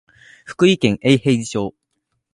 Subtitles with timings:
[0.45, 1.75] 福井県永平寺町